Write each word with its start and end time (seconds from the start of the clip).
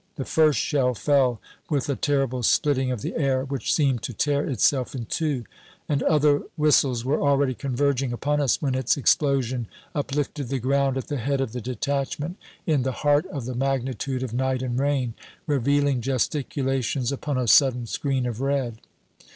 The 0.15 0.25
first 0.25 0.59
shell 0.59 0.95
fell 0.95 1.39
with 1.69 1.87
a 1.87 1.95
terrible 1.95 2.41
splitting 2.41 2.89
of 2.91 3.03
the 3.03 3.15
air, 3.15 3.45
which 3.45 3.71
seemed 3.71 4.01
to 4.01 4.13
tear 4.15 4.49
itself 4.49 4.95
in 4.95 5.05
two; 5.05 5.43
and 5.87 6.01
other 6.01 6.41
whistles 6.57 7.05
were 7.05 7.21
already 7.21 7.53
converging 7.53 8.11
upon 8.11 8.41
us 8.41 8.59
when 8.63 8.73
its 8.73 8.97
explosion 8.97 9.67
uplifted 9.93 10.47
the 10.47 10.57
ground 10.57 10.97
at 10.97 11.07
the 11.07 11.17
head 11.17 11.39
of 11.39 11.51
the 11.51 11.61
detachment 11.61 12.37
in 12.65 12.81
the 12.81 12.91
heart 13.05 13.27
of 13.27 13.45
the 13.45 13.53
magnitude 13.53 14.23
of 14.23 14.33
night 14.33 14.63
and 14.63 14.79
rain, 14.79 15.13
revealing 15.45 16.01
gesticulations 16.01 17.11
upon 17.11 17.37
a 17.37 17.47
sudden 17.47 17.85
screen 17.85 18.25
of 18.25 18.41
red. 18.41 18.79